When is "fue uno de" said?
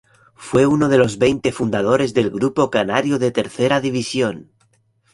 0.33-0.97